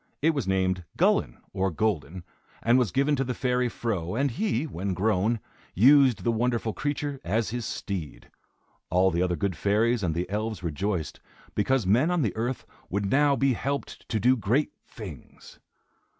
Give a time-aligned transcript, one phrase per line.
[0.19, 2.23] It was named Gullin, or Golden,
[2.63, 5.39] and was given to the fairy Fro, and he, when grown,
[5.75, 8.31] used the wonderful creature as his steed.
[8.89, 11.19] All the other good fairies and the elves rejoiced,
[11.53, 15.59] because men on the earth would now be helped to do great things.